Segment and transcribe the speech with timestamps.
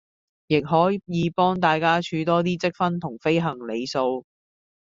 [0.47, 4.25] 亦可以幫大家儲多啲積分同飛行里數